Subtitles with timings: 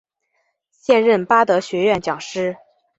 [0.71, 2.57] 现任巴德学院讲师。